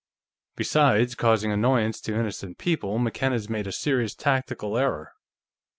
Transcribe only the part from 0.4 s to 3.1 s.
Besides causing annoyance to innocent people,